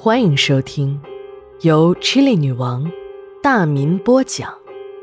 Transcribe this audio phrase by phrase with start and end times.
[0.00, 1.00] 欢迎收听
[1.62, 2.88] 由 Chili 女王
[3.42, 4.56] 大民播讲、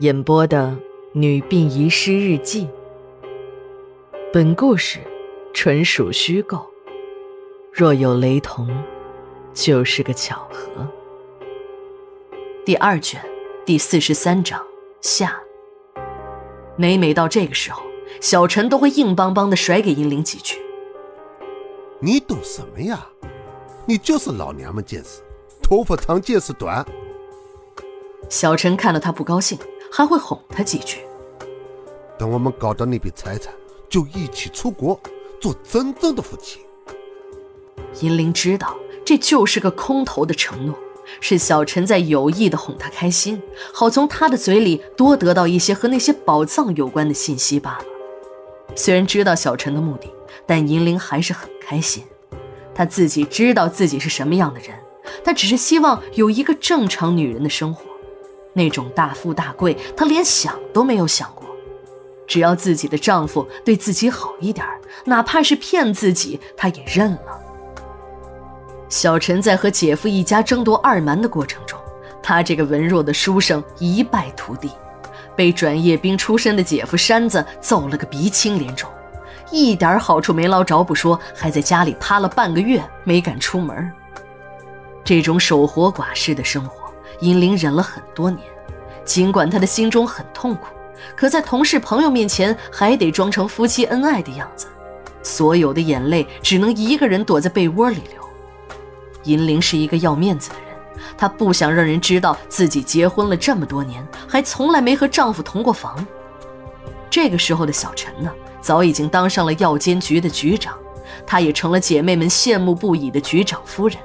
[0.00, 0.76] 演播的
[1.12, 2.66] 《女病遗失日记》。
[4.32, 4.98] 本故事
[5.54, 6.66] 纯属虚构，
[7.72, 8.68] 若有雷同，
[9.54, 10.84] 就是个巧合。
[12.64, 13.24] 第二卷
[13.64, 14.60] 第四十三章
[15.00, 15.40] 下。
[16.74, 17.80] 每每到这个时候，
[18.20, 20.58] 小陈都会硬邦邦的甩给银铃几句
[22.02, 23.06] ：“你懂什么呀？”
[23.90, 25.20] 你就是老娘们见识，
[25.60, 26.86] 头发长见识短。
[28.28, 29.58] 小陈看到他不高兴，
[29.90, 30.98] 还会哄他几句。
[32.16, 33.52] 等我们搞到那笔财产，
[33.88, 35.00] 就一起出国，
[35.40, 36.60] 做真正的夫妻。
[38.00, 40.78] 银铃知道这就是个空头的承诺，
[41.20, 43.42] 是小陈在有意的哄他开心，
[43.74, 47.84] 好从他的嘴里多得到一些和那些宝藏有关的信息罢了。
[48.76, 50.06] 虽然知道小陈的目的，
[50.46, 52.04] 但银铃还是很开心。
[52.80, 54.70] 他自己知道自己是什么样的人，
[55.22, 57.84] 他只是希望有一个正常女人的生活，
[58.54, 61.46] 那种大富大贵，他连想都没有想过。
[62.26, 64.66] 只要自己的丈夫对自己好一点，
[65.04, 67.38] 哪怕是骗自己，他也认了。
[68.88, 71.78] 小陈在和姐夫一家争夺二蛮的过程中，
[72.22, 74.70] 他这个文弱的书生一败涂地，
[75.36, 78.88] 被转业兵出身的姐夫山子揍了个鼻青脸肿。
[79.50, 83.90] 一点好处没捞着不说，还在家里趴了半个月，没敢出门。
[85.04, 88.46] 这种守活寡式的生活，银玲忍了很多年。
[89.04, 90.66] 尽管她的心中很痛苦，
[91.16, 94.66] 可在同事朋友面前还得装成夫妻恩爱的样子。
[95.22, 98.22] 所有的眼泪只能一个人躲在被窝里流。
[99.24, 100.68] 银玲是一个要面子的人，
[101.18, 106.06] 她不想让人知道自己结婚了这么多年，还从来没和丈夫同过房。
[107.10, 108.32] 这个时候的小陈呢？
[108.60, 110.76] 早已经当上了药监局的局长，
[111.26, 113.96] 她也成了姐妹们羡慕不已的局长夫人。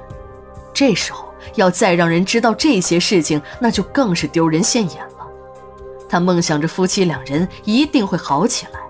[0.72, 5.26] 这时候要再让人知道这些事情，那就更是丢人现眼了。
[6.08, 8.80] 她梦想着夫妻两人一定会好起来，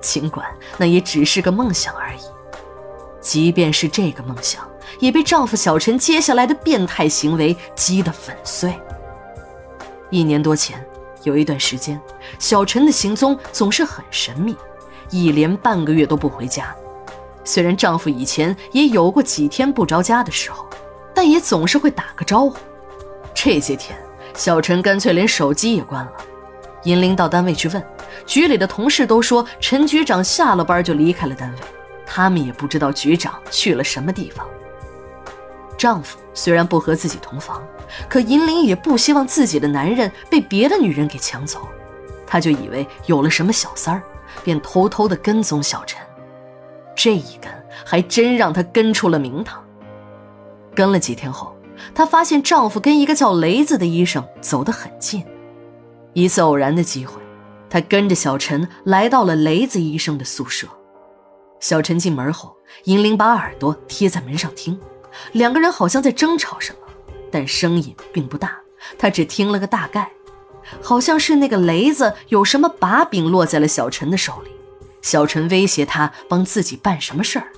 [0.00, 0.46] 尽管
[0.76, 2.20] 那也只是个梦想而已。
[3.20, 4.66] 即便是这个梦想，
[5.00, 8.72] 也被丈夫小陈接下来的变态行为击得粉碎。
[10.10, 10.82] 一年多前，
[11.24, 12.00] 有一段时间，
[12.38, 14.56] 小陈的行踪总是很神秘。
[15.10, 16.74] 一连半个月都不回家，
[17.44, 20.66] 虽然丈夫以前也有过几天不着家的时候，
[21.14, 22.56] 但也总是会打个招呼。
[23.34, 23.98] 这些天，
[24.34, 26.12] 小陈干脆连手机也关了。
[26.84, 27.84] 银铃到单位去问，
[28.26, 31.58] 局里的同事都说陈局长下了班就离开了单位，
[32.06, 34.46] 他们也不知道局长去了什么地方。
[35.76, 37.62] 丈夫虽然不和自己同房，
[38.08, 41.68] 可银铃也不希望自己的男人被别的女人给抢走，
[42.26, 44.02] 她就以为有了什么小三儿。
[44.44, 46.00] 便偷偷的跟踪小陈，
[46.94, 47.50] 这一跟
[47.84, 49.64] 还真让她跟出了名堂。
[50.74, 51.56] 跟了几天后，
[51.94, 55.24] 她发现丈夫跟一个叫雷子的医生走得很近。
[56.12, 57.20] 一次偶然的机会，
[57.68, 60.66] 她跟着小陈来到了雷子医生的宿舍。
[61.60, 64.78] 小陈进门后，银铃把耳朵贴在门上听，
[65.32, 66.78] 两个人好像在争吵什么，
[67.30, 68.56] 但声音并不大，
[68.96, 70.10] 她只听了个大概。
[70.80, 74.50] 好像是那个雷子有什么把柄落在了小陈的手里，
[75.02, 77.48] 小陈威胁他帮自己办什么事儿。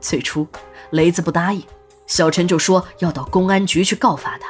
[0.00, 0.46] 最初，
[0.90, 1.62] 雷子不答应，
[2.06, 4.48] 小陈就说要到公安局去告发他，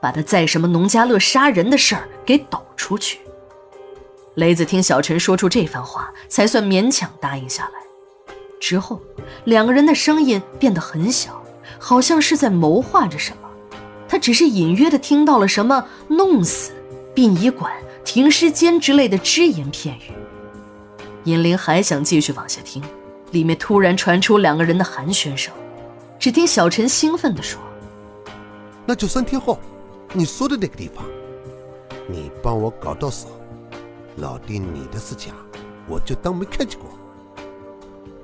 [0.00, 3.20] 把他在什么农家乐杀人的事儿给抖出去。
[4.36, 7.80] 雷子听小陈说出这番话，才算勉强答应下来。
[8.60, 9.00] 之后，
[9.44, 11.42] 两个人的声音变得很小，
[11.78, 13.48] 好像是在谋划着什么。
[14.08, 16.70] 他只是隐约的听到了什么“弄死”。
[17.14, 17.70] 殡仪馆、
[18.04, 20.12] 停尸间之类的只言片语，
[21.24, 22.82] 银铃还想继续往下听，
[23.32, 25.52] 里面突然传出两个人的寒暄声。
[26.18, 27.60] 只听小陈兴奋地说
[28.86, 29.58] ：“那就三天后，
[30.12, 31.04] 你说的那个地方，
[32.08, 33.28] 你帮我搞到手，
[34.16, 35.34] 老弟，你的事情
[35.86, 36.90] 我就当没看见过。”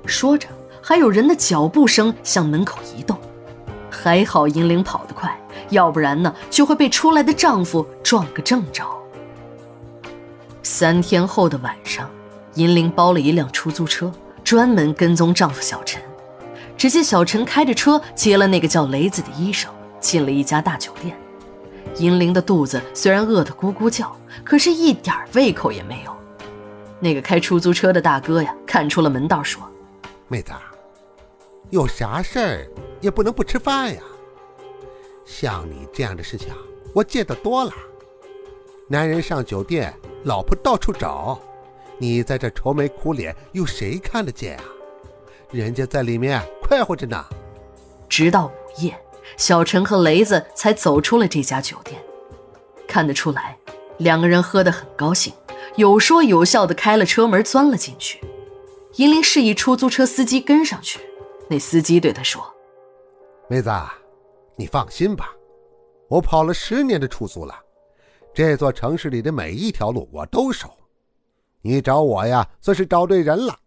[0.05, 0.47] 说着，
[0.81, 3.15] 还有人的脚步声向门口移动。
[3.91, 5.38] 还好银铃跑得快。
[5.69, 8.85] 要不然呢，就会被出来的丈夫撞个正着。
[10.63, 12.09] 三天后的晚上，
[12.55, 14.11] 银铃包了一辆出租车，
[14.43, 16.01] 专门跟踪丈夫小陈。
[16.77, 19.69] 只见小陈开着车接了那个叫雷子的医生，
[19.99, 21.17] 进了一家大酒店。
[21.97, 26.15] 银铃的肚子虽然饿得咕咕叫，可是一点胃口也没有。
[26.99, 29.61] 那个开出租车的大哥呀，看出了门道，说
[30.29, 30.51] ：“妹子，
[31.69, 32.67] 有啥事儿
[33.01, 34.01] 也不能不吃饭呀。”
[35.29, 36.47] 像你这样的事情，
[36.91, 37.71] 我见得多了。
[38.87, 39.93] 男人上酒店，
[40.23, 41.39] 老婆到处找，
[41.99, 44.63] 你在这愁眉苦脸，有谁看得见啊？
[45.51, 47.23] 人家在里面快活着呢。
[48.09, 48.99] 直到午夜，
[49.37, 52.01] 小陈和雷子才走出了这家酒店。
[52.87, 53.55] 看得出来，
[53.99, 55.31] 两个人喝得很高兴，
[55.75, 58.19] 有说有笑的开了车门钻了进去。
[58.95, 60.99] 银铃示意出租车司机跟上去，
[61.47, 62.43] 那司机对他说
[63.47, 63.69] ：“妹子，
[64.59, 65.29] 你放心吧，
[66.09, 67.55] 我跑了十年的出租了，
[68.33, 70.69] 这座城市里的每一条路我都熟。
[71.61, 73.57] 你找我呀，算是找对人了。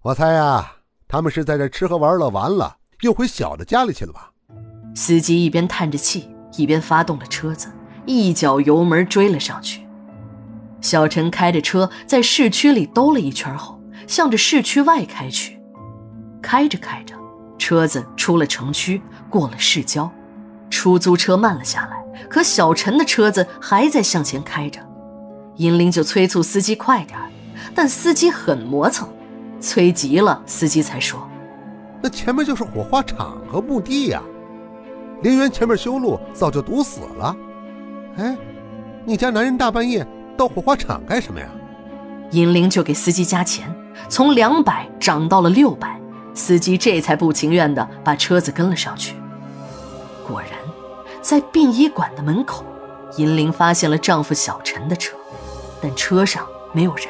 [0.00, 0.76] 我猜呀，
[1.06, 4.32] 他们是在这吃喝玩乐完了，又回小的家里去了吧？”
[4.96, 7.70] 司机一边叹着气，一边发动了车子，
[8.06, 9.86] 一脚油门追了上去。
[10.80, 13.78] 小陈开着车在市区里兜了一圈后。
[14.06, 15.60] 向着市区外开去，
[16.42, 17.14] 开着开着，
[17.60, 20.10] 车子出了城区，过了市郊，
[20.70, 22.02] 出租车慢了下来。
[22.28, 24.80] 可小陈的车子还在向前开着，
[25.56, 27.18] 银铃就催促司机快点
[27.74, 29.06] 但司机很磨蹭，
[29.60, 31.20] 催急了，司机才说
[32.02, 34.22] ：“那前面就是火化场和墓地呀，
[35.22, 37.36] 陵园前面修路早就堵死了。
[38.16, 38.36] 哎，
[39.04, 41.46] 你家男人大半夜到火化场干什么呀？”
[42.32, 43.72] 银铃就给司机加钱。
[44.08, 45.89] 从两百涨到了六百，
[46.40, 49.14] 司机这才不情愿地把车子跟了上去。
[50.26, 50.52] 果然，
[51.20, 52.64] 在殡仪馆的门口，
[53.18, 55.18] 银铃发现了丈夫小陈的车，
[55.82, 57.08] 但车上没有人。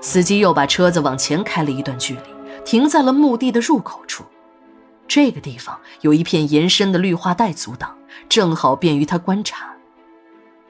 [0.00, 2.20] 司机又把车子往前开了一段距离，
[2.64, 4.24] 停在了墓地的入口处。
[5.06, 7.96] 这个地方有一片延伸的绿化带阻挡，
[8.28, 9.74] 正好便于他观察。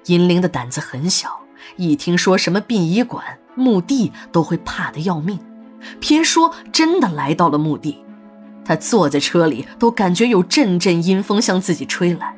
[0.06, 1.40] 银铃的胆子很小，
[1.76, 5.38] 一听说什么殡仪馆，墓地都会怕得要命，
[6.00, 7.98] 别说真的来到了墓地，
[8.64, 12.36] 他坐在车里都感觉有阵阵阴风向自己吹来。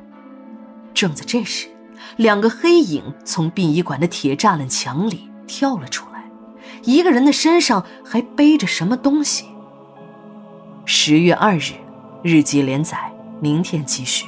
[0.94, 1.68] 正在这时，
[2.16, 6.24] 两个黑影从殡仪馆的铁栅栏墙里跳了出来，
[6.84, 9.46] 一个人的身上还背着什么东西。
[10.84, 11.72] 十月二日，
[12.22, 14.26] 日记连载，明天继续。